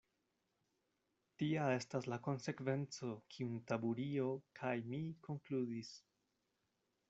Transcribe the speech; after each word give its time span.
Tia 1.41 1.67
estas 1.73 2.07
la 2.13 2.19
konsekvenco, 2.29 3.11
kiun 3.35 3.61
Taburio 3.73 4.33
kaj 4.61 4.75
mi 4.91 5.03
konkludis. 5.29 5.97